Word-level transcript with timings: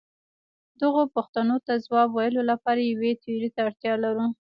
دغو 0.81 1.01
پوښتنو 1.15 1.55
ته 1.65 1.73
ځواب 1.85 2.09
ویلو 2.11 2.41
لپاره 2.51 2.81
یوې 2.93 3.11
تیورۍ 3.23 3.49
ته 3.55 3.59
اړتیا 3.67 3.93
لرو. 4.03 4.27